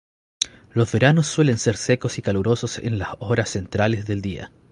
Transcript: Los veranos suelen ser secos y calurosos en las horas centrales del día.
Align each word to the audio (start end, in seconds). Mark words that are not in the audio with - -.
Los 0.71 0.93
veranos 0.93 1.27
suelen 1.27 1.59
ser 1.59 1.77
secos 1.77 2.17
y 2.17 2.23
calurosos 2.23 2.79
en 2.79 2.97
las 2.97 3.09
horas 3.19 3.49
centrales 3.51 4.07
del 4.07 4.19
día. 4.23 4.51